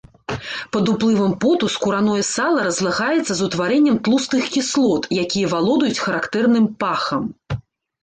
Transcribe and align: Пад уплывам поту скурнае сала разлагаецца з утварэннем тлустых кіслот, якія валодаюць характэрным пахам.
Пад 0.77 0.85
уплывам 0.93 1.33
поту 1.45 1.65
скурнае 1.73 2.23
сала 2.31 2.65
разлагаецца 2.69 3.33
з 3.41 3.47
утварэннем 3.49 4.03
тлустых 4.09 4.51
кіслот, 4.59 5.03
якія 5.29 5.55
валодаюць 5.57 5.97
характэрным 6.05 6.65
пахам. 6.85 7.23